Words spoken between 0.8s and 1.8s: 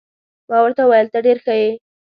وویل: ته ډېر ښه يې.